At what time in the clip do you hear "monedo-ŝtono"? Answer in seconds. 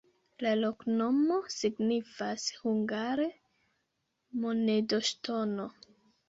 4.47-5.69